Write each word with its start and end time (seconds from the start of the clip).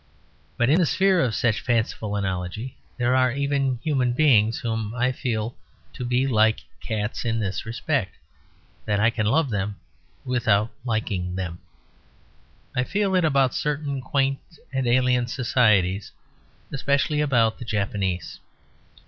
But 0.57 0.71
in 0.71 0.79
the 0.79 0.87
sphere 0.87 1.19
of 1.19 1.35
such 1.35 1.61
fanciful 1.61 2.15
analogy 2.15 2.75
there 2.97 3.15
are 3.15 3.31
even 3.31 3.77
human 3.83 4.13
beings 4.13 4.57
whom 4.59 4.95
I 4.95 5.11
feel 5.11 5.55
to 5.93 6.03
be 6.03 6.25
like 6.25 6.59
cats 6.79 7.23
in 7.23 7.39
this 7.39 7.67
respect: 7.67 8.15
that 8.85 8.99
I 8.99 9.11
can 9.11 9.27
love 9.27 9.51
them 9.51 9.75
without 10.25 10.71
liking 10.85 11.35
them. 11.35 11.59
I 12.75 12.83
feel 12.83 13.13
it 13.13 13.23
about 13.23 13.53
certain 13.53 14.01
quaint 14.01 14.39
and 14.73 14.87
alien 14.87 15.27
societies, 15.27 16.11
especially 16.73 17.21
about 17.21 17.59
the 17.59 17.65
Japanese. 17.65 18.39